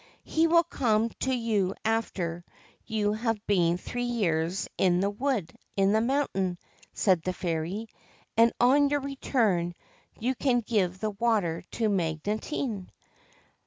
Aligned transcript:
'He 0.23 0.47
will 0.47 0.63
come 0.63 1.09
to 1.19 1.31
you 1.31 1.75
after 1.85 2.43
you 2.87 3.13
have 3.13 3.45
been 3.45 3.77
three 3.77 4.01
years 4.05 4.67
in 4.75 4.99
the 4.99 5.11
wood 5.11 5.55
in 5.77 5.91
the 5.91 6.01
mountain,' 6.01 6.57
said 6.91 7.21
the 7.21 7.33
fairy;' 7.33 7.87
and 8.35 8.51
on 8.59 8.89
your 8.89 9.01
return 9.01 9.75
you 10.19 10.33
can 10.33 10.61
give 10.61 10.97
the 10.99 11.11
water 11.11 11.61
to 11.73 11.87
Magotine.' 11.87 12.89